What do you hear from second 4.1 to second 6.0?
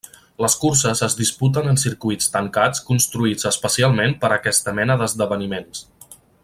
per a aquesta mena d'esdeveniments.